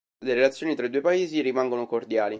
[0.25, 2.29] Le relazioni tra i due paesi rimangono cordiali.